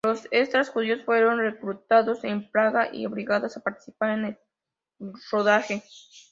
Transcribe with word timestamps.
Los 0.03 0.27
extras 0.31 0.69
judíos 0.71 1.03
fueron 1.05 1.37
reclutados 1.37 2.23
en 2.23 2.49
Praga 2.49 2.89
y 2.91 3.05
obligados 3.05 3.55
a 3.55 3.61
participar 3.61 4.17
en 4.17 4.25
el 4.25 4.37
rodaje. 5.29 5.83